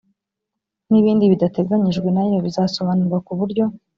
n 0.89 0.91
ibindi 0.99 1.31
bidateganyijwe 1.33 2.07
nayo 2.15 2.37
bizasobanurwa 2.45 3.17
ku 3.25 3.31
buryo 3.39 3.63